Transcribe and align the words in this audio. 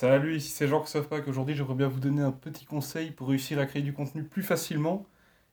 Salut, 0.00 0.36
ici 0.36 0.48
c'est 0.48 0.66
Jean 0.66 0.82
pas 1.10 1.20
qu'aujourd'hui 1.20 1.54
j'aimerais 1.54 1.74
bien 1.74 1.86
vous 1.86 2.00
donner 2.00 2.22
un 2.22 2.32
petit 2.32 2.64
conseil 2.64 3.10
pour 3.10 3.28
réussir 3.28 3.58
à 3.58 3.66
créer 3.66 3.82
du 3.82 3.92
contenu 3.92 4.24
plus 4.24 4.42
facilement 4.42 5.04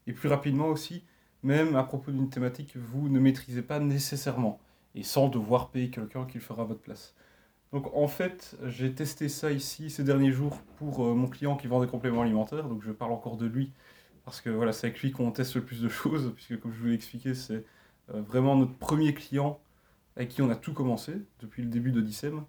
et 0.08 0.13
plus 0.13 0.29
rapidement 0.29 0.67
aussi, 0.67 1.04
même 1.43 1.75
à 1.75 1.83
propos 1.83 2.12
d'une 2.12 2.30
thématique 2.30 2.72
que 2.72 2.80
vous 2.80 3.10
ne 3.10 3.20
maîtrisez 3.20 3.62
pas 3.62 3.82
nécessairement 3.82 4.62
et 4.96 5.04
sans 5.04 5.28
devoir 5.28 5.70
payer 5.70 5.90
quelqu'un 5.90 6.24
qui 6.24 6.36
le 6.36 6.44
fera 6.46 6.62
à 6.62 6.66
votre 6.66 6.80
place. 6.80 7.14
Donc 7.74 7.94
en 7.94 8.07
fait, 8.07 8.55
j'ai 8.68 8.94
testé 8.94 9.28
ça 9.28 9.52
ici 9.52 9.89
ces 9.89 10.05
derniers 10.05 10.31
jours 10.31 10.61
pour 10.77 11.05
euh, 11.05 11.14
mon 11.14 11.27
client 11.27 11.57
qui 11.57 11.68
vend 11.68 11.82
des 11.82 11.88
compléments 11.88 12.21
alimentaires, 12.21 12.70
donc 12.70 12.82
je 12.84 12.93
parle 12.93 13.11
encore 13.11 13.36
de 13.36 13.48
lui 13.48 13.73
parce 14.23 14.39
que 14.39 14.50
voilà, 14.50 14.71
c'est 14.71 14.88
avec 14.88 15.02
lui 15.02 15.11
qu'on 15.11 15.32
teste 15.32 15.55
le 15.55 15.66
plus 15.66 15.82
de 15.82 15.89
choses, 15.89 16.32
puisque 16.34 16.57
comme 16.57 16.71
je 16.71 16.79
vous 16.79 16.88
l'ai 16.88 16.93
expliqué, 16.93 17.36
c'est 17.36 17.66
euh, 18.14 18.21
vraiment 18.21 18.55
notre 18.55 18.75
premier 18.75 19.14
client 19.14 19.59
avec 20.16 20.29
qui 20.29 20.41
on 20.41 20.50
a 20.50 20.55
tout 20.55 20.71
commencé 20.71 21.21
depuis 21.41 21.64
le 21.64 21.68
début 21.68 21.91
de 21.91 22.00
d'Odyssem. 22.00 22.45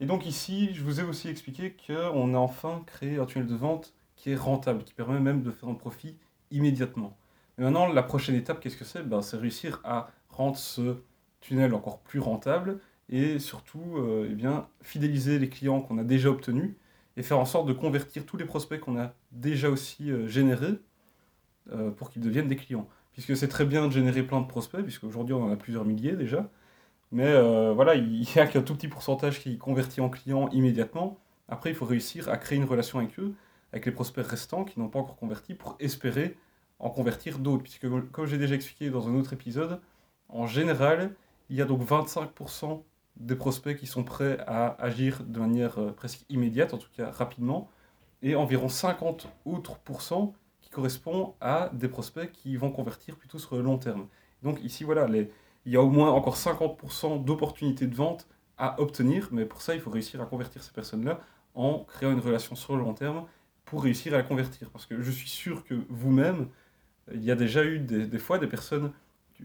Et 0.00 0.06
donc 0.06 0.26
ici, 0.26 0.74
je 0.74 0.82
vous 0.82 1.00
ai 1.00 1.02
aussi 1.02 1.28
expliqué 1.28 1.74
qu'on 1.86 2.34
a 2.34 2.38
enfin 2.38 2.82
créé 2.86 3.18
un 3.18 3.24
tunnel 3.24 3.46
de 3.46 3.54
vente 3.54 3.94
qui 4.14 4.30
est 4.30 4.36
rentable, 4.36 4.84
qui 4.84 4.94
permet 4.94 5.20
même 5.20 5.42
de 5.42 5.50
faire 5.50 5.68
un 5.68 5.74
profit 5.74 6.16
immédiatement. 6.50 7.16
Et 7.58 7.62
maintenant, 7.62 7.86
la 7.86 8.02
prochaine 8.02 8.34
étape, 8.34 8.60
qu'est-ce 8.60 8.76
que 8.76 8.84
c'est? 8.84 9.02
Ben, 9.02 9.22
C'est 9.22 9.36
réussir 9.36 9.80
à 9.84 10.10
rendre 10.28 10.56
ce 10.56 10.96
tunnel 11.40 11.74
encore 11.74 12.00
plus 12.00 12.20
rentable 12.20 12.80
et 13.08 13.38
surtout 13.38 13.96
euh, 13.96 14.28
eh 14.30 14.34
bien, 14.34 14.68
fidéliser 14.82 15.38
les 15.38 15.48
clients 15.48 15.80
qu'on 15.80 15.98
a 15.98 16.04
déjà 16.04 16.28
obtenus 16.28 16.74
et 17.16 17.22
faire 17.22 17.38
en 17.38 17.44
sorte 17.44 17.66
de 17.66 17.72
convertir 17.72 18.26
tous 18.26 18.36
les 18.36 18.44
prospects 18.44 18.80
qu'on 18.80 18.98
a 18.98 19.14
déjà 19.32 19.70
aussi 19.70 20.10
euh, 20.10 20.26
générés 20.26 20.78
euh, 21.72 21.90
pour 21.90 22.10
qu'ils 22.10 22.22
deviennent 22.22 22.48
des 22.48 22.56
clients. 22.56 22.88
Puisque 23.12 23.36
c'est 23.36 23.48
très 23.48 23.64
bien 23.64 23.86
de 23.86 23.92
générer 23.92 24.22
plein 24.22 24.40
de 24.40 24.46
prospects, 24.46 24.82
puisqu'aujourd'hui 24.82 25.34
on 25.34 25.44
en 25.44 25.50
a 25.50 25.56
plusieurs 25.56 25.86
milliers 25.86 26.12
déjà, 26.12 26.50
mais 27.12 27.32
voilà, 27.72 27.94
il 27.94 28.20
n'y 28.34 28.40
a 28.40 28.46
qu'un 28.46 28.62
tout 28.62 28.74
petit 28.74 28.88
pourcentage 28.88 29.40
qui 29.40 29.58
convertit 29.58 30.00
en 30.00 30.08
clients 30.08 30.48
immédiatement. 30.48 31.18
Après, 31.48 31.70
il 31.70 31.76
faut 31.76 31.84
réussir 31.84 32.28
à 32.28 32.36
créer 32.36 32.58
une 32.58 32.64
relation 32.64 32.98
avec 32.98 33.18
eux, 33.18 33.34
avec 33.72 33.86
les 33.86 33.92
prospects 33.92 34.26
restants 34.26 34.64
qui 34.64 34.80
n'ont 34.80 34.88
pas 34.88 34.98
encore 34.98 35.16
converti, 35.16 35.54
pour 35.54 35.76
espérer 35.78 36.36
en 36.78 36.90
convertir 36.90 37.38
d'autres. 37.38 37.62
Puisque, 37.62 37.86
comme 38.10 38.26
j'ai 38.26 38.38
déjà 38.38 38.54
expliqué 38.54 38.90
dans 38.90 39.08
un 39.08 39.14
autre 39.14 39.32
épisode, 39.32 39.80
en 40.28 40.46
général, 40.46 41.14
il 41.50 41.56
y 41.56 41.62
a 41.62 41.64
donc 41.64 41.82
25% 41.82 42.82
des 43.16 43.36
prospects 43.36 43.76
qui 43.76 43.86
sont 43.86 44.04
prêts 44.04 44.38
à 44.46 44.76
agir 44.82 45.22
de 45.24 45.38
manière 45.38 45.78
euh, 45.78 45.92
presque 45.92 46.24
immédiate, 46.28 46.74
en 46.74 46.78
tout 46.78 46.90
cas 46.94 47.10
rapidement, 47.10 47.70
et 48.22 48.34
environ 48.34 48.68
50 48.68 49.28
autres 49.44 49.78
pourcents 49.78 50.34
qui 50.60 50.68
correspondent 50.70 51.32
à 51.40 51.70
des 51.72 51.88
prospects 51.88 52.30
qui 52.32 52.56
vont 52.56 52.70
convertir 52.70 53.16
plutôt 53.16 53.38
sur 53.38 53.56
le 53.56 53.62
long 53.62 53.78
terme. 53.78 54.08
Donc 54.42 54.62
ici, 54.62 54.84
voilà, 54.84 55.06
les, 55.06 55.30
il 55.66 55.72
y 55.72 55.76
a 55.76 55.82
au 55.82 55.90
moins 55.90 56.10
encore 56.12 56.36
50% 56.36 57.24
d'opportunités 57.24 57.86
de 57.86 57.94
vente 57.94 58.26
à 58.56 58.80
obtenir, 58.80 59.28
mais 59.32 59.44
pour 59.44 59.60
ça, 59.60 59.74
il 59.74 59.80
faut 59.80 59.90
réussir 59.90 60.22
à 60.22 60.26
convertir 60.26 60.62
ces 60.62 60.72
personnes-là 60.72 61.20
en 61.54 61.80
créant 61.80 62.12
une 62.12 62.20
relation 62.20 62.54
sur 62.54 62.76
le 62.76 62.82
long 62.82 62.94
terme 62.94 63.24
pour 63.64 63.82
réussir 63.82 64.14
à 64.14 64.18
la 64.18 64.22
convertir. 64.22 64.70
Parce 64.70 64.86
que 64.86 65.02
je 65.02 65.10
suis 65.10 65.28
sûr 65.28 65.64
que 65.64 65.74
vous-même, 65.88 66.48
il 67.12 67.24
y 67.24 67.30
a 67.30 67.34
déjà 67.34 67.64
eu 67.64 67.80
des, 67.80 68.06
des 68.06 68.18
fois 68.18 68.38
des 68.38 68.46
personnes 68.46 68.92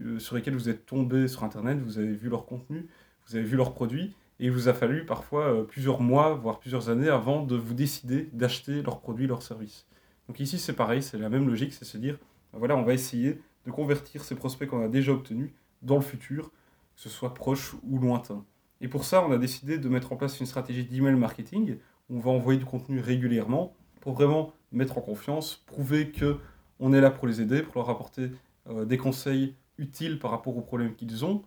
euh, 0.00 0.18
sur 0.18 0.36
lesquelles 0.36 0.54
vous 0.54 0.68
êtes 0.68 0.86
tombé 0.86 1.28
sur 1.28 1.44
Internet, 1.44 1.78
vous 1.80 1.98
avez 1.98 2.12
vu 2.12 2.28
leur 2.28 2.46
contenu, 2.46 2.86
vous 3.26 3.36
avez 3.36 3.44
vu 3.44 3.56
leurs 3.56 3.74
produits, 3.74 4.14
et 4.40 4.46
il 4.46 4.52
vous 4.52 4.68
a 4.68 4.74
fallu 4.74 5.04
parfois 5.04 5.46
euh, 5.46 5.62
plusieurs 5.64 6.00
mois, 6.00 6.34
voire 6.34 6.60
plusieurs 6.60 6.88
années 6.88 7.08
avant 7.08 7.42
de 7.42 7.56
vous 7.56 7.74
décider 7.74 8.30
d'acheter 8.32 8.82
leurs 8.82 9.00
produits, 9.00 9.26
leurs 9.26 9.42
services. 9.42 9.86
Donc 10.28 10.40
ici 10.40 10.58
c'est 10.58 10.72
pareil, 10.72 11.02
c'est 11.02 11.18
la 11.18 11.28
même 11.28 11.46
logique, 11.46 11.72
c'est 11.72 11.84
se 11.84 11.98
dire, 11.98 12.16
ben 12.52 12.58
voilà, 12.58 12.76
on 12.76 12.82
va 12.84 12.94
essayer 12.94 13.40
de 13.66 13.70
convertir 13.70 14.24
ces 14.24 14.34
prospects 14.34 14.68
qu'on 14.68 14.84
a 14.84 14.88
déjà 14.88 15.12
obtenus 15.12 15.50
dans 15.82 15.96
le 15.96 16.02
futur, 16.02 16.50
que 16.96 17.00
ce 17.02 17.08
soit 17.08 17.34
proche 17.34 17.74
ou 17.84 17.98
lointain. 17.98 18.44
Et 18.80 18.88
pour 18.88 19.04
ça, 19.04 19.24
on 19.24 19.32
a 19.32 19.38
décidé 19.38 19.78
de 19.78 19.88
mettre 19.88 20.12
en 20.12 20.16
place 20.16 20.40
une 20.40 20.46
stratégie 20.46 20.84
d'email 20.84 21.14
marketing, 21.14 21.76
où 22.10 22.16
on 22.16 22.20
va 22.20 22.30
envoyer 22.30 22.58
du 22.58 22.64
contenu 22.64 23.00
régulièrement 23.00 23.74
pour 24.00 24.14
vraiment 24.14 24.52
mettre 24.72 24.98
en 24.98 25.00
confiance, 25.00 25.62
prouver 25.66 26.10
que 26.10 26.38
on 26.80 26.92
est 26.92 27.00
là 27.00 27.10
pour 27.10 27.28
les 27.28 27.40
aider, 27.40 27.62
pour 27.62 27.76
leur 27.76 27.90
apporter 27.90 28.30
euh, 28.68 28.84
des 28.84 28.96
conseils 28.96 29.54
utiles 29.78 30.18
par 30.18 30.32
rapport 30.32 30.56
aux 30.56 30.62
problèmes 30.62 30.94
qu'ils 30.94 31.24
ont, 31.24 31.44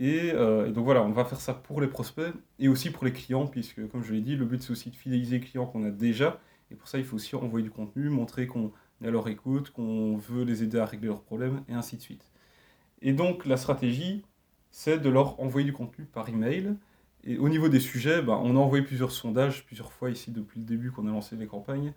euh, 0.00 0.66
et, 0.66 0.72
donc 0.72 0.84
voilà, 0.84 1.02
on 1.02 1.12
va 1.12 1.24
faire 1.24 1.40
ça 1.40 1.54
pour 1.54 1.80
les 1.80 1.86
prospects 1.86 2.32
et 2.58 2.68
aussi 2.68 2.90
pour 2.90 3.04
les 3.04 3.12
clients, 3.12 3.46
puisque 3.46 3.86
comme 3.88 4.02
je 4.02 4.12
l'ai 4.12 4.20
dit, 4.20 4.36
le 4.36 4.44
but 4.44 4.62
c'est 4.62 4.70
aussi 4.70 4.90
de 4.90 4.96
fidéliser 4.96 5.38
les 5.38 5.44
clients 5.44 5.66
qu'on 5.66 5.84
a 5.84 5.90
déjà. 5.90 6.40
Et 6.70 6.74
pour 6.74 6.88
ça, 6.88 6.98
il 6.98 7.04
faut 7.04 7.16
aussi 7.16 7.36
envoyer 7.36 7.64
du 7.64 7.70
contenu, 7.70 8.08
montrer 8.08 8.46
qu'on 8.46 8.72
est 9.02 9.08
à 9.08 9.10
leur 9.10 9.28
écoute, 9.28 9.70
qu'on 9.70 10.16
veut 10.16 10.44
les 10.44 10.62
aider 10.62 10.78
à 10.78 10.86
régler 10.86 11.08
leurs 11.08 11.22
problèmes, 11.22 11.62
et 11.68 11.74
ainsi 11.74 11.96
de 11.96 12.02
suite. 12.02 12.24
Et 13.02 13.12
donc 13.12 13.44
la 13.46 13.56
stratégie, 13.56 14.22
c'est 14.70 14.98
de 14.98 15.10
leur 15.10 15.38
envoyer 15.40 15.66
du 15.66 15.72
contenu 15.72 16.06
par 16.06 16.28
email. 16.28 16.74
Et 17.24 17.38
au 17.38 17.48
niveau 17.48 17.68
des 17.68 17.80
sujets, 17.80 18.22
bah, 18.22 18.40
on 18.42 18.56
a 18.56 18.58
envoyé 18.58 18.84
plusieurs 18.84 19.12
sondages, 19.12 19.64
plusieurs 19.64 19.92
fois 19.92 20.10
ici 20.10 20.30
depuis 20.30 20.60
le 20.60 20.66
début 20.66 20.90
qu'on 20.90 21.06
a 21.06 21.10
lancé 21.10 21.36
les 21.36 21.46
campagnes. 21.46 21.92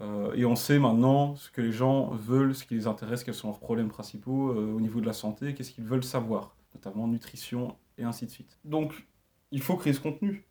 Euh, 0.00 0.32
et 0.34 0.46
on 0.46 0.56
sait 0.56 0.78
maintenant 0.78 1.36
ce 1.36 1.50
que 1.50 1.60
les 1.60 1.72
gens 1.72 2.10
veulent, 2.10 2.54
ce 2.54 2.64
qui 2.64 2.74
les 2.74 2.86
intéresse, 2.86 3.24
quels 3.24 3.34
sont 3.34 3.48
leurs 3.48 3.58
problèmes 3.58 3.88
principaux 3.88 4.50
euh, 4.50 4.72
au 4.72 4.80
niveau 4.80 5.00
de 5.00 5.06
la 5.06 5.12
santé, 5.12 5.54
qu'est-ce 5.54 5.72
qu'ils 5.72 5.84
veulent 5.84 6.04
savoir 6.04 6.56
notamment 6.74 7.06
nutrition 7.06 7.76
et 7.98 8.04
ainsi 8.04 8.24
de 8.24 8.30
suite. 8.30 8.58
Donc, 8.64 9.06
il 9.50 9.60
faut 9.60 9.76
créer 9.76 9.92
ce 9.92 10.00
contenu. 10.00 10.46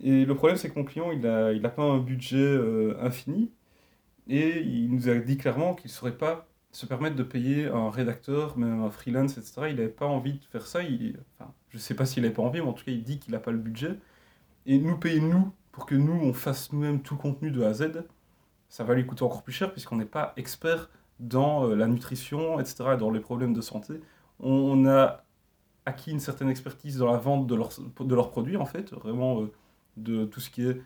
Et 0.00 0.24
le 0.24 0.34
problème, 0.36 0.56
c'est 0.56 0.70
que 0.70 0.78
mon 0.78 0.84
client, 0.84 1.10
il 1.10 1.20
n'a 1.20 1.52
il 1.52 1.66
a 1.66 1.70
pas 1.70 1.82
un 1.82 1.98
budget 1.98 2.36
euh, 2.36 2.96
infini, 3.00 3.50
et 4.28 4.60
il 4.60 4.90
nous 4.90 5.08
a 5.08 5.14
dit 5.16 5.36
clairement 5.36 5.74
qu'il 5.74 5.88
ne 5.88 5.92
saurait 5.92 6.16
pas 6.16 6.47
se 6.78 6.86
permettre 6.86 7.16
de 7.16 7.24
payer 7.24 7.66
un 7.66 7.90
rédacteur, 7.90 8.56
même 8.56 8.84
un 8.84 8.90
freelance, 8.90 9.36
etc. 9.36 9.62
Il 9.70 9.76
n'avait 9.76 9.88
pas 9.88 10.06
envie 10.06 10.34
de 10.34 10.44
faire 10.44 10.64
ça. 10.64 10.84
Il, 10.84 11.18
enfin, 11.34 11.52
je 11.70 11.76
ne 11.76 11.80
sais 11.80 11.94
pas 11.94 12.06
s'il 12.06 12.22
n'avait 12.22 12.32
pas 12.32 12.42
envie, 12.42 12.60
mais 12.60 12.68
en 12.68 12.72
tout 12.72 12.84
cas, 12.84 12.92
il 12.92 13.02
dit 13.02 13.18
qu'il 13.18 13.32
n'a 13.32 13.40
pas 13.40 13.50
le 13.50 13.58
budget. 13.58 13.98
Et 14.64 14.78
nous 14.78 14.96
payer, 14.96 15.20
nous, 15.20 15.52
pour 15.72 15.86
que 15.86 15.96
nous, 15.96 16.12
on 16.12 16.32
fasse 16.32 16.72
nous-mêmes 16.72 17.02
tout 17.02 17.14
le 17.14 17.20
contenu 17.20 17.50
de 17.50 17.64
A 17.64 17.70
à 17.70 17.72
Z, 17.72 18.04
ça 18.68 18.84
va 18.84 18.94
lui 18.94 19.04
coûter 19.04 19.24
encore 19.24 19.42
plus 19.42 19.52
cher, 19.52 19.72
puisqu'on 19.72 19.96
n'est 19.96 20.04
pas 20.04 20.34
expert 20.36 20.88
dans 21.18 21.66
euh, 21.66 21.74
la 21.74 21.88
nutrition, 21.88 22.60
etc., 22.60 22.96
dans 22.96 23.10
les 23.10 23.18
problèmes 23.18 23.54
de 23.54 23.60
santé. 23.60 23.94
On 24.38 24.86
a 24.86 25.24
acquis 25.84 26.12
une 26.12 26.20
certaine 26.20 26.48
expertise 26.48 26.98
dans 26.98 27.10
la 27.10 27.18
vente 27.18 27.48
de, 27.48 27.56
de 27.56 28.14
leurs 28.14 28.30
produits, 28.30 28.56
en 28.56 28.66
fait, 28.66 28.92
vraiment 28.92 29.40
euh, 29.42 29.52
de 29.96 30.26
tout 30.26 30.38
ce 30.38 30.48
qui 30.48 30.64
est 30.64 30.80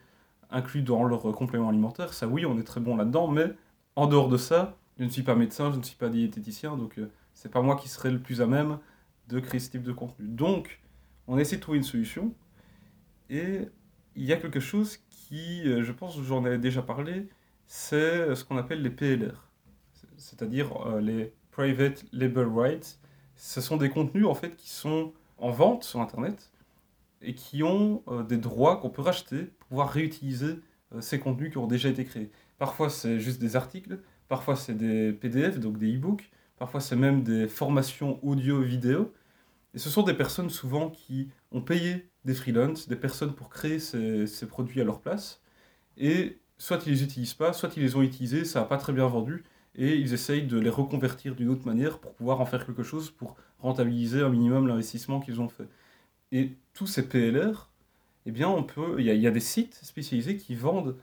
inclus 0.50 0.80
dans 0.80 1.04
leurs 1.04 1.20
compléments 1.32 1.69
alimentaires. 1.69 2.14
Ça, 2.14 2.26
oui, 2.26 2.47
on 2.47 2.59
est 2.59 2.64
très 2.64 2.80
bon 2.80 2.97
là-dedans, 2.97 3.28
mais 3.28 3.53
en 3.94 4.06
dehors 4.06 4.30
de 4.30 4.38
ça, 4.38 4.78
je 4.98 5.04
ne 5.04 5.08
suis 5.08 5.22
pas 5.22 5.34
médecin, 5.34 5.72
je 5.72 5.78
ne 5.78 5.82
suis 5.82 5.97
pas 5.97 6.08
diététicien, 6.08 6.76
donc 6.76 6.98
euh, 6.98 7.10
c'est 7.34 7.50
pas 7.50 7.62
moi 7.62 7.76
qui 7.76 7.88
serais 7.88 8.10
le 8.10 8.20
plus 8.20 8.41
à 8.41 8.47
même 8.47 8.78
de 9.28 9.41
créer 9.41 9.60
ce 9.60 9.70
type 9.70 9.82
de 9.82 9.92
contenu. 9.92 10.26
Donc, 10.28 10.80
on 11.26 11.38
essaie 11.38 11.56
de 11.56 11.60
trouver 11.60 11.78
une 11.78 11.84
solution, 11.84 12.34
et 13.30 13.69
il 14.16 14.25
y 14.25 14.32
a 14.32 14.36
quelque 14.36 14.60
chose 14.60 14.98
qui, 15.10 15.62
euh, 15.66 15.82
je 15.82 15.92
pense 15.92 16.20
j'en 16.22 16.44
ai 16.47 16.58
déjà 16.58 16.82
parlé, 16.82 17.28
c'est 17.66 18.34
ce 18.34 18.44
qu'on 18.44 18.58
appelle 18.58 18.82
les 18.82 18.91
PLR, 18.91 19.48
c'est-à-dire 20.16 20.98
les 21.00 21.32
Private 21.53 22.04
Label 22.12 22.48
Rights, 22.48 22.98
ce 23.36 23.60
sont 23.60 23.76
des 23.76 23.91
contenus 23.91 24.26
en 24.26 24.34
fait 24.34 24.56
qui 24.56 24.70
sont 24.70 25.12
en 25.38 25.50
vente 25.50 25.84
sur 25.84 26.00
Internet 26.00 26.50
et 27.20 27.34
qui 27.34 27.62
ont 27.62 28.03
euh, 28.09 28.22
des 28.22 28.36
droits 28.36 28.76
qu'on 28.76 28.91
peut 28.91 29.03
racheter 29.03 29.44
pour 29.44 29.69
pouvoir 29.69 29.91
réutiliser 29.91 30.60
euh, 30.94 31.00
ces 31.00 31.19
contenus 31.19 31.50
qui 31.50 31.59
ont 31.59 31.66
déjà 31.66 31.88
été 31.88 32.04
créés. 32.04 32.30
Parfois 32.59 32.88
c'est 32.88 33.20
juste 33.20 33.41
des 33.41 33.56
articles, 33.56 34.00
parfois 34.32 34.56
c'est 34.56 34.72
des 34.72 35.12
PDF, 35.12 35.60
donc 35.60 35.76
des 35.76 35.94
e-books, 35.94 36.31
parfois 36.56 36.81
c'est 36.81 36.97
même 36.97 37.22
des 37.22 37.48
formations 37.48 38.19
audio-vidéo. 38.25 39.12
Et 39.75 39.78
ce 39.78 39.91
sont 39.91 40.03
des 40.04 40.15
personnes 40.15 40.48
souvent 40.48 40.88
qui 40.88 41.28
ont 41.50 41.60
payé 41.60 42.09
des 42.25 42.32
freelances, 42.32 42.88
des 42.88 42.97
personnes 42.97 43.34
pour 43.34 43.50
créer 43.50 43.78
ces, 43.78 44.26
ces 44.26 44.47
produits 44.47 44.81
à 44.81 44.84
leur 44.84 45.03
place. 45.03 45.42
Et 45.98 46.38
soit 46.56 46.82
ils 46.87 46.92
les 46.92 47.03
utilisent 47.04 47.34
pas, 47.34 47.53
soit 47.53 47.76
ils 47.76 47.82
les 47.82 47.94
ont 47.94 48.00
utilisés, 48.00 48.47
ça 48.47 48.60
n'a 48.60 48.65
pas 48.65 48.78
très 48.78 48.94
bien 48.94 49.06
vendu, 49.06 49.44
et 49.75 49.97
ils 49.97 50.15
essayent 50.15 50.47
de 50.47 50.59
les 50.59 50.71
reconvertir 50.71 51.34
d'une 51.34 51.50
autre 51.50 51.66
manière 51.66 51.98
pour 51.98 52.15
pouvoir 52.15 52.41
en 52.41 52.47
faire 52.47 52.65
quelque 52.65 52.82
chose 52.82 53.10
pour 53.10 53.37
rentabiliser 53.59 54.22
un 54.22 54.31
minimum 54.31 54.66
l'investissement 54.66 55.21
qu'ils 55.21 55.42
ont 55.42 55.50
fait. 55.50 55.69
Et 56.31 56.53
tous 56.72 56.87
ces 56.87 57.06
PLR, 57.06 57.71
eh 58.25 58.31
il 58.31 59.04
y, 59.04 59.26
a 59.26 59.31
des 59.31 59.41
sites 59.41 59.75
spécialisés 59.82 60.38
qui 60.38 60.54
vendent 60.54 60.97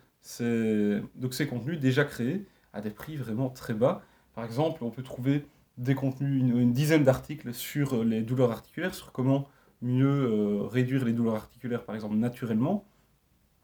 donc 1.15 1.35
ces 1.35 1.47
contenus 1.47 1.79
déjà 1.79 2.05
créés 2.05 2.47
à 2.73 2.81
des 2.81 2.91
prix 2.91 3.17
vraiment 3.17 3.49
très 3.49 3.73
bas. 3.73 4.01
Par 4.33 4.43
exemple, 4.45 4.83
on 4.83 4.89
peut 4.89 5.03
trouver 5.03 5.45
des 5.77 5.95
contenus, 5.95 6.41
une, 6.41 6.73
dizaine 6.73 7.03
d'articles 7.03 7.53
sur 7.53 8.03
les 8.03 8.21
douleurs 8.21 8.51
articulaires, 8.51 8.93
sur 8.93 9.11
comment 9.11 9.47
mieux 9.81 10.07
euh, 10.07 10.63
réduire 10.63 11.05
les 11.05 11.13
douleurs 11.13 11.35
articulaires, 11.35 11.83
par 11.85 11.95
exemple, 11.95 12.15
naturellement. 12.15 12.85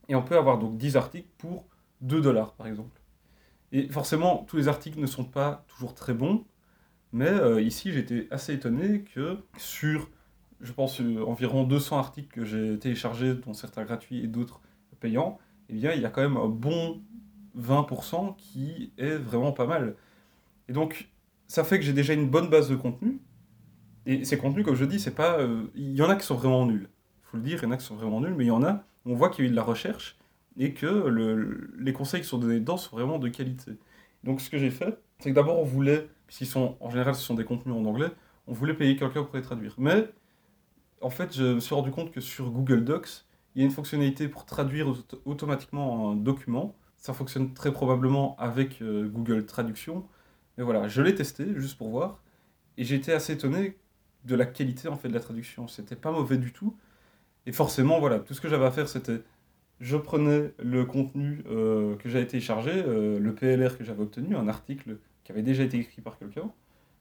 Et 0.07 0.16
on 0.16 0.22
peut 0.22 0.38
avoir 0.38 0.57
donc 0.57 0.78
10 0.78 0.96
articles 0.96 1.28
pour 1.38 1.66
2 2.02 2.22
dollars, 2.22 2.54
par 2.54 2.68
exemple. 2.68 3.02
Et 3.72 3.90
forcément, 3.90 4.46
tous 4.48 4.57
les 4.57 4.68
articles 4.68 5.00
ne 5.00 5.08
sont 5.08 5.25
pas 5.25 5.66
toujours 5.68 5.94
très 5.94 6.13
bons, 6.13 6.46
mais 7.12 7.28
euh, 7.28 7.62
ici 7.62 7.92
j'étais 7.92 8.28
assez 8.31 8.54
étonné 8.54 9.01
que 9.01 9.40
sur, 9.58 10.10
je 10.62 10.72
pense, 10.72 11.01
euh, 11.01 11.24
environ 11.25 11.63
200 11.63 11.98
articles 11.98 12.34
que 12.34 12.46
j'ai 12.46 12.80
téléchargés, 12.80 13.36
dont 13.36 13.54
certains 13.54 13.84
gratuits 13.84 14.24
et 14.24 14.28
d'autres 14.28 14.62
payants, 15.00 15.40
eh 15.69 15.74
bien 15.74 15.92
il 15.94 16.01
y 16.01 16.06
a 16.06 16.10
quand 16.10 16.22
même 16.22 16.38
un 16.38 16.48
bon 16.48 17.01
20% 17.57 18.36
qui 18.38 18.92
est 18.98 19.16
vraiment 19.16 19.52
pas 19.52 19.66
mal. 19.66 19.96
Et 20.69 20.74
donc, 20.74 21.10
ça 21.48 21.63
fait 21.63 21.80
que 21.80 21.86
j'ai 21.86 21.94
déjà 21.94 22.13
une 22.13 22.30
bonne 22.30 22.50
base 22.50 22.69
de 22.69 22.75
contenu. 22.75 23.19
Et 24.06 24.25
ces 24.25 24.38
contenus, 24.38 24.66
comme 24.66 24.75
je 24.75 24.86
dis, 24.86 25.00
c'est 25.00 25.16
pas. 25.16 25.40
Euh, 25.40 25.66
il 25.75 25.96
y 25.96 26.02
en 26.02 26.10
a 26.10 26.16
qui 26.16 26.25
sont 26.25 26.36
vraiment 26.36 26.66
nuls. 26.66 26.90
Faut 27.24 27.38
le 27.38 27.44
dire, 27.44 27.60
il 27.62 27.66
y 27.66 27.68
en 27.68 27.72
a 27.72 27.78
qui 27.78 27.86
sont 27.86 27.96
vraiment 27.96 28.22
nuls, 28.22 28.36
mais 28.36 28.46
il 28.46 28.48
y 28.48 28.52
en 28.52 28.63
a, 28.63 28.84
on 29.06 29.16
voit 29.16 29.30
qu'il 29.30 29.44
y 29.44 29.48
a 29.48 29.50
eu 29.50 29.52
de 29.52 29.56
la 29.56 29.63
recherche 29.63 30.18
et 30.57 30.74
que 30.74 30.86
le, 30.86 31.72
les 31.78 31.94
conseils 31.94 32.22
qui 32.22 32.28
sont 32.28 32.38
donnés 32.38 32.60
dedans 32.60 32.78
sont 32.78 32.96
vraiment 32.96 33.19
de 33.19 33.28
qualité. 33.28 33.74
Donc 34.24 34.42
ce 34.42 34.50
que 34.50 34.58
j'ai 34.58 34.72
fait, 34.72 34.98
c'est 35.19 35.30
que 35.31 35.36
d'abord 35.36 35.60
on 35.60 35.63
voulait, 35.63 36.10
puisqu'ils 36.28 36.48
sont 36.48 36.78
en 36.80 36.90
général 36.90 37.16
ce 37.16 37.22
sont 37.22 37.36
des 37.36 37.44
contenus 37.44 37.75
en 37.75 37.86
anglais, 37.86 38.10
on 38.48 38.54
voulait 38.54 38.74
payer 38.74 38.96
quelqu'un 38.96 39.24
pour 39.24 39.36
les 39.36 39.42
traduire. 39.42 39.75
Mais 39.78 40.08
en 41.01 41.10
fait, 41.10 41.36
je 41.36 41.44
me 41.56 41.60
suis 41.60 41.75
rendu 41.75 41.92
compte 41.92 42.12
que 42.12 42.22
sur 42.22 42.50
Google 42.50 42.84
Docs, 42.84 43.25
il 43.54 43.60
y 43.60 43.62
a 43.63 43.66
une 43.66 43.72
fonctionnalité 43.72 44.28
pour 44.28 44.46
traduire 44.46 44.92
automatiquement 45.25 46.12
un 46.12 46.16
document. 46.16 46.75
Ça 46.97 47.13
fonctionne 47.13 47.53
très 47.53 47.71
probablement 47.71 48.36
avec 48.38 48.81
euh, 48.81 49.07
Google 49.07 49.45
Traduction. 49.45 50.06
Mais 50.57 50.63
voilà, 50.63 50.88
je 50.88 51.01
l'ai 51.01 51.15
testé 51.15 51.45
juste 51.56 51.77
pour 51.77 51.89
voir. 51.89 52.21
Et 52.77 52.94
été 52.94 53.13
assez 53.13 53.33
étonné 53.33 53.77
de 54.25 54.36
la 54.36 54.45
qualité 54.45 54.88
en 54.88 54.95
fait 54.95 55.07
de 55.07 55.13
la 55.13 55.19
traduction. 55.19 55.68
C'était 55.68 55.95
pas 55.95 56.12
mauvais 56.12 56.38
du 56.38 56.51
tout. 56.51 56.75
Et 57.45 57.51
forcément, 57.51 58.00
voilà, 58.00 58.19
tout 58.19 58.33
ce 58.33 58.42
que 58.42 58.50
j'avais 58.50 58.65
à 58.65 58.71
faire, 58.71 58.89
c'était 58.89 59.21
je 59.80 59.97
prenais 59.97 60.53
le 60.57 60.86
contenu 60.86 61.44
euh, 61.50 61.95
que 61.97 62.09
j'avais 62.09 62.25
téléchargé, 62.25 62.71
euh, 62.74 63.19
le 63.19 63.36
PLR 63.36 63.77
que 63.77 63.83
j'avais 63.83 64.01
obtenu, 64.01 64.36
un 64.36 64.48
article 64.48 64.98
qui 65.24 65.31
avait 65.31 65.41
déjà 65.41 65.63
été 65.63 65.77
écrit 65.77 66.01
par 66.01 66.18
quelqu'un, 66.18 66.51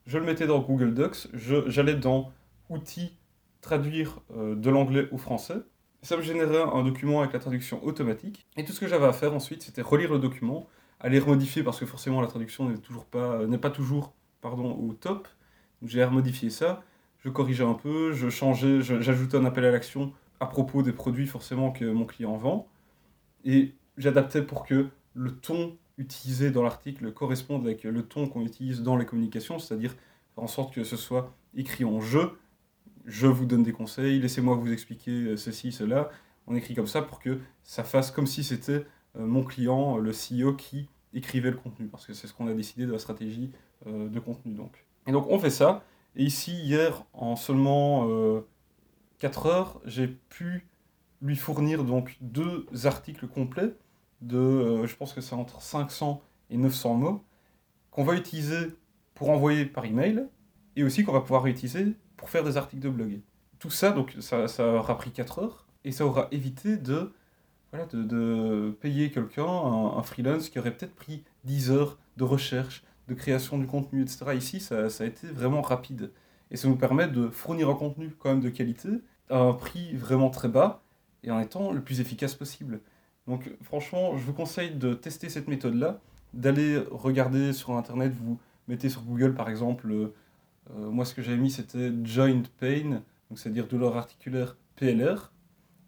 je 0.06 0.18
le 0.18 0.24
mettais 0.24 0.46
dans 0.46 0.60
Google 0.60 0.92
Docs, 0.92 1.28
j'allais 1.32 1.94
dans 1.94 2.32
Outils, 2.68 3.16
traduire 3.60 4.20
de 4.36 4.70
l'anglais 4.70 5.08
au 5.12 5.18
français, 5.18 5.62
ça 6.04 6.16
me 6.16 6.22
générait 6.22 6.62
un 6.62 6.82
document 6.84 7.20
avec 7.20 7.32
la 7.32 7.40
traduction 7.40 7.84
automatique, 7.84 8.46
et 8.56 8.64
tout 8.64 8.72
ce 8.72 8.80
que 8.80 8.86
j'avais 8.86 9.06
à 9.06 9.12
faire 9.12 9.34
ensuite, 9.34 9.62
c'était 9.62 9.82
relire 9.82 10.12
le 10.12 10.18
document, 10.18 10.68
aller 11.00 11.18
remodifier, 11.18 11.62
parce 11.62 11.80
que 11.80 11.86
forcément 11.86 12.20
la 12.20 12.28
traduction 12.28 12.68
n'est 12.68 12.78
toujours 12.78 13.06
pas, 13.06 13.44
n'est 13.46 13.58
pas 13.58 13.70
toujours 13.70 14.12
pardon, 14.40 14.72
au 14.72 14.92
top, 14.92 15.26
j'ai 15.82 16.04
remodifié 16.04 16.50
ça, 16.50 16.82
je 17.18 17.30
corrigeais 17.30 17.64
un 17.64 17.74
peu, 17.74 18.12
je 18.12 18.28
changeais, 18.28 18.82
j'ajoutais 18.82 19.38
un 19.38 19.44
appel 19.46 19.64
à 19.64 19.70
l'action 19.70 20.12
à 20.38 20.46
propos 20.46 20.82
des 20.82 20.92
produits 20.92 21.26
forcément 21.26 21.72
que 21.72 21.86
mon 21.86 22.04
client 22.04 22.36
vend. 22.36 22.68
Et 23.44 23.72
j'adaptais 23.96 24.42
pour 24.42 24.66
que 24.66 24.88
le 25.14 25.34
ton 25.34 25.78
utilisé 25.96 26.50
dans 26.50 26.62
l'article 26.62 27.12
corresponde 27.12 27.64
avec 27.64 27.84
le 27.84 28.02
ton 28.02 28.28
qu'on 28.28 28.42
utilise 28.42 28.82
dans 28.82 28.96
les 28.96 29.06
communications, 29.06 29.58
c'est-à-dire 29.58 29.92
faire 30.34 30.44
en 30.44 30.48
sorte 30.48 30.74
que 30.74 30.84
ce 30.84 30.96
soit 30.96 31.32
écrit 31.54 31.84
en 31.84 32.00
je, 32.00 32.18
je 33.04 33.26
vous 33.26 33.46
donne 33.46 33.62
des 33.62 33.72
conseils, 33.72 34.18
laissez-moi 34.18 34.56
vous 34.56 34.72
expliquer 34.72 35.10
euh, 35.10 35.36
ceci, 35.36 35.72
cela. 35.72 36.10
On 36.46 36.54
écrit 36.54 36.74
comme 36.74 36.86
ça 36.86 37.02
pour 37.02 37.20
que 37.20 37.40
ça 37.62 37.84
fasse 37.84 38.10
comme 38.10 38.26
si 38.26 38.44
c'était 38.44 38.86
euh, 39.16 39.26
mon 39.26 39.44
client, 39.44 39.98
le 39.98 40.12
CEO, 40.12 40.54
qui 40.54 40.88
écrivait 41.12 41.50
le 41.50 41.56
contenu, 41.56 41.86
parce 41.86 42.06
que 42.06 42.12
c'est 42.12 42.26
ce 42.26 42.32
qu'on 42.32 42.48
a 42.48 42.54
décidé 42.54 42.86
de 42.86 42.92
la 42.92 42.98
stratégie 42.98 43.52
euh, 43.86 44.08
de 44.08 44.20
contenu. 44.20 44.54
Donc. 44.54 44.86
Et 45.06 45.12
donc 45.12 45.26
on 45.28 45.38
fait 45.38 45.50
ça, 45.50 45.84
et 46.16 46.24
ici, 46.24 46.52
hier, 46.52 47.04
en 47.12 47.36
seulement 47.36 48.08
4 49.18 49.46
heures, 49.46 49.80
j'ai 49.84 50.06
pu 50.06 50.66
lui 51.20 51.34
fournir 51.34 51.84
donc 51.84 52.16
deux 52.20 52.66
articles 52.84 53.26
complets 53.26 53.74
de, 54.20 54.86
je 54.86 54.94
pense 54.94 55.12
que 55.12 55.20
c'est 55.20 55.34
entre 55.34 55.60
500 55.60 56.22
et 56.50 56.56
900 56.56 56.94
mots, 56.94 57.24
qu'on 57.90 58.04
va 58.04 58.14
utiliser 58.14 58.76
pour 59.14 59.30
envoyer 59.30 59.66
par 59.66 59.84
email 59.84 60.24
et 60.76 60.84
aussi 60.84 61.02
qu'on 61.02 61.12
va 61.12 61.20
pouvoir 61.20 61.42
réutiliser 61.42 61.96
pour 62.16 62.30
faire 62.30 62.44
des 62.44 62.56
articles 62.56 62.82
de 62.82 62.88
blog. 62.88 63.20
Tout 63.58 63.70
ça, 63.70 63.92
donc 63.92 64.14
ça, 64.20 64.48
ça 64.48 64.66
aura 64.66 64.96
pris 64.98 65.10
4 65.10 65.38
heures 65.38 65.66
et 65.84 65.92
ça 65.92 66.06
aura 66.06 66.28
évité 66.32 66.76
de, 66.76 67.12
voilà, 67.70 67.86
de, 67.86 68.02
de 68.02 68.76
payer 68.80 69.10
quelqu'un, 69.10 69.46
un, 69.46 70.02
freelance 70.02 70.48
qui 70.48 70.58
aurait 70.58 70.72
peut-être 70.72 70.94
pris 70.94 71.24
10 71.44 71.70
heures 71.70 71.98
de 72.16 72.24
recherche, 72.24 72.84
de 73.08 73.14
création 73.14 73.58
du 73.58 73.66
contenu, 73.66 74.02
etc. 74.02 74.26
Ici, 74.34 74.60
ça, 74.60 74.88
ça 74.88 75.04
a 75.04 75.06
été 75.06 75.26
vraiment 75.26 75.62
rapide. 75.62 76.10
Et 76.50 76.56
ça 76.56 76.68
nous 76.68 76.76
permet 76.76 77.08
de 77.08 77.28
fournir 77.28 77.68
un 77.68 77.74
contenu 77.74 78.14
quand 78.18 78.30
même 78.30 78.40
de 78.40 78.48
qualité, 78.48 78.88
à 79.30 79.38
un 79.38 79.54
prix 79.54 79.94
vraiment 79.96 80.30
très 80.30 80.48
bas, 80.48 80.82
et 81.22 81.30
en 81.30 81.40
étant 81.40 81.72
le 81.72 81.80
plus 81.80 82.00
efficace 82.00 82.34
possible. 82.34 82.80
Donc 83.26 83.50
franchement, 83.62 84.16
je 84.16 84.24
vous 84.24 84.34
conseille 84.34 84.70
de 84.70 84.94
tester 84.94 85.28
cette 85.28 85.48
méthode-là, 85.48 86.00
d'aller 86.34 86.78
regarder 86.90 87.52
sur 87.52 87.72
Internet, 87.72 88.12
vous 88.12 88.38
mettez 88.68 88.88
sur 88.88 89.02
Google 89.02 89.34
par 89.34 89.48
exemple, 89.48 90.12
euh, 90.70 90.90
moi 90.90 91.04
ce 91.04 91.14
que 91.14 91.22
j'avais 91.22 91.36
mis 91.36 91.50
c'était 91.50 91.92
Joint 92.04 92.42
Pain, 92.58 93.02
donc 93.30 93.38
c'est-à-dire 93.38 93.66
douleur 93.66 93.96
articulaire 93.96 94.56
PLR, 94.76 95.32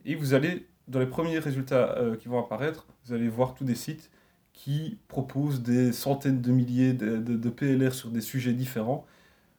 et 0.05 0.15
vous 0.15 0.35
allez, 0.35 0.67
dans 0.89 1.01
les 1.01 1.07
premiers 1.07 1.39
résultats 1.39 1.97
euh, 1.99 2.17
qui 2.17 2.29
vont 2.29 2.39
apparaître, 2.39 2.87
vous 3.05 3.15
allez 3.15 3.29
voir 3.29 3.55
tous 3.55 3.65
des 3.65 3.75
sites 3.75 4.11
qui 4.53 4.99
proposent 5.09 5.63
des 5.63 5.93
centaines 5.93 6.41
de 6.41 6.51
milliers 6.51 6.95
de, 6.95 7.19
de 7.19 7.51
PLR 7.51 7.93
sur 7.93 8.11
des 8.11 8.21
sujets 8.23 8.55
différents, 8.55 9.07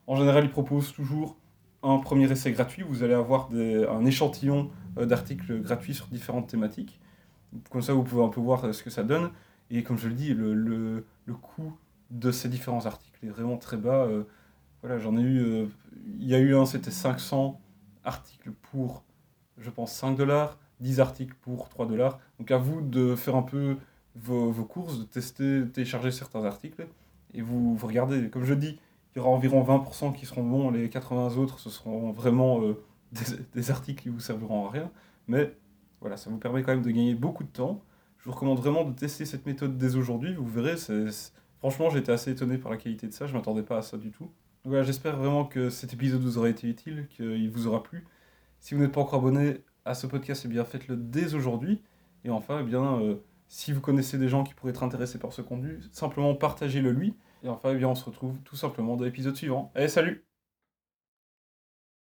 en 0.08 0.16
général, 0.16 0.46
ils 0.46 0.50
proposent 0.50 0.94
toujours 0.94 1.38
un 1.84 2.00
premier 2.00 2.32
essai 2.32 2.52
gratuit. 2.54 2.84
Vous 2.84 3.04
allez 3.04 3.14
avoir 3.14 3.50
un 3.54 4.06
échantillon 4.06 4.72
euh, 4.98 5.06
d'articles 5.06 5.62
gratuits 5.62 5.94
sur 5.94 6.08
différentes 6.08 6.48
thématiques. 6.48 7.00
Comme 7.70 7.82
ça, 7.82 7.94
vous 7.94 8.04
pouvez 8.04 8.24
un 8.24 8.30
peu 8.30 8.40
voir 8.40 8.74
ce 8.74 8.84
que 8.84 8.90
ça 8.90 9.04
donne. 9.04 9.30
Et 9.70 9.84
comme 9.84 9.98
je 9.98 10.08
le 10.08 10.14
dis, 10.14 10.34
le, 10.34 10.54
le, 10.54 11.34
coût 11.34 11.78
de 12.10 12.32
ces 12.32 12.48
différents 12.48 12.86
articles 12.86 13.26
est 13.26 13.30
vraiment 13.30 13.58
très 13.58 13.76
bas. 13.76 14.08
Voilà, 14.82 15.00
j'en 15.00 15.18
ai 15.18 15.22
eu. 15.22 15.68
il 16.20 16.28
y 16.28 16.36
a 16.36 16.40
eu 16.40 16.56
un, 16.56 16.66
c'était 16.66 16.92
500 16.92 17.60
articles 18.04 18.52
pour, 18.72 19.04
je 19.58 19.70
pense, 19.70 19.92
5 19.94 20.16
dollars, 20.16 20.58
10 20.80 21.00
articles 21.00 21.36
pour 21.42 21.70
3 21.70 21.88
dollars. 21.88 22.20
Donc 22.40 22.52
à 22.52 22.58
vous 22.58 22.82
de 22.82 23.16
faire 23.16 23.36
un 23.36 23.44
peu 23.44 23.78
vos, 24.16 24.52
vos 24.52 24.66
courses, 24.66 25.00
de 25.00 25.04
tester, 25.04 25.64
télécharger 25.74 26.12
certains 26.12 26.44
articles. 26.44 26.88
Et 27.34 27.42
vous, 27.42 27.76
vous 27.76 27.88
regardez, 27.88 28.30
comme 28.30 28.46
je 28.46 28.54
dis, 28.54 28.80
il 29.16 29.20
y 29.20 29.22
aura 29.22 29.30
environ 29.30 29.64
20% 29.64 30.14
qui 30.14 30.26
seront 30.26 30.44
bons, 30.44 30.72
les 30.72 30.90
80 30.90 31.38
autres, 31.38 31.60
ce 31.60 31.70
seront 31.70 32.12
vraiment 32.12 32.62
euh, 32.62 32.84
des, 33.54 33.72
articles 33.72 34.04
qui 34.04 34.10
vous 34.10 34.20
serviront 34.20 34.68
à 34.68 34.72
rien. 34.72 34.92
Mais 35.28 35.56
voilà, 36.02 36.18
ça 36.18 36.30
vous 36.30 36.38
permet 36.38 36.62
quand 36.62 36.72
même 36.72 36.84
de 36.84 36.92
gagner 36.92 37.16
beaucoup 37.16 37.44
de 37.44 37.50
temps. 37.50 37.82
Je 38.20 38.26
vous 38.26 38.32
recommande 38.32 38.60
vraiment 38.60 38.84
de 38.84 38.94
tester 38.94 39.26
cette 39.26 39.46
méthode 39.46 39.78
dès 39.78 39.96
aujourd'hui. 39.96 40.36
Vous 40.36 40.48
verrez, 40.48 40.78
c'est, 40.78 41.08
franchement, 41.60 41.90
j'étais 41.90 42.12
assez 42.12 42.32
étonné 42.32 42.58
par 42.58 42.72
la 42.72 42.78
qualité 42.78 43.08
de 43.08 43.14
ça. 43.14 43.26
Je 43.26 43.34
ne 43.34 43.38
m'attendais 43.38 43.64
pas 43.64 43.78
à 43.78 43.82
ça 43.82 43.98
du 43.98 44.12
tout. 44.12 44.30
Voilà, 44.68 44.84
j'espère 44.84 45.16
vraiment 45.16 45.46
que 45.46 45.70
cet 45.70 45.94
épisode 45.94 46.22
vous 46.22 46.38
aura 46.38 46.50
été 46.50 46.68
utile, 46.68 47.08
qu'il 47.10 47.50
vous 47.50 47.68
aura 47.68 47.82
plu. 47.84 48.06
Si 48.60 48.76
vous 48.76 48.82
n'êtes 48.82 48.92
pas 48.92 49.00
encore 49.00 49.20
abonné 49.20 49.64
à 49.86 49.94
ce 49.94 50.08
podcast, 50.08 50.44
eh 50.44 50.50
bien 50.50 50.66
faites-le 50.66 50.98
dès 50.98 51.36
aujourd'hui. 51.36 51.84
Et 52.26 52.30
enfin, 52.30 52.60
eh 52.60 52.64
bien, 52.64 53.00
euh, 53.00 53.16
si 53.48 53.72
vous 53.72 53.80
connaissez 53.80 54.18
des 54.18 54.28
gens 54.28 54.44
qui 54.44 54.54
pourraient 54.54 54.72
être 54.72 54.84
intéressés 54.84 55.20
par 55.20 55.32
ce 55.32 55.42
contenu, 55.42 55.80
simplement 55.94 56.36
partagez-le 56.36 56.92
lui. 56.92 57.16
Et 57.44 57.48
enfin, 57.48 57.70
eh 57.72 57.76
bien, 57.78 57.88
on 57.88 57.96
se 57.96 58.04
retrouve 58.04 58.42
tout 58.42 58.58
simplement 58.58 58.98
dans 58.98 59.06
l'épisode 59.06 59.38
suivant. 59.38 59.72
Allez, 59.74 59.88
salut 59.88 60.27